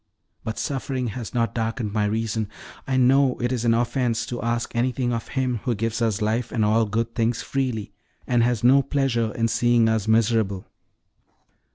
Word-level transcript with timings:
But 0.43 0.57
suffering 0.57 1.09
has 1.09 1.35
not 1.35 1.53
darkened 1.53 1.93
my 1.93 2.05
reason; 2.05 2.49
I 2.87 2.97
know 2.97 3.39
it 3.39 3.51
is 3.51 3.65
an 3.65 3.75
offense 3.75 4.25
to 4.25 4.41
ask 4.41 4.71
anything 4.75 5.13
of 5.13 5.27
Him 5.27 5.57
who 5.57 5.75
gives 5.75 6.01
us 6.01 6.23
life 6.23 6.51
and 6.51 6.65
all 6.65 6.87
good 6.87 7.13
things 7.13 7.43
freely, 7.43 7.93
and 8.25 8.41
has 8.41 8.63
no 8.63 8.81
pleasure 8.81 9.31
in 9.35 9.47
seeing 9.47 9.87
us 9.87 10.07
miserable. 10.07 10.65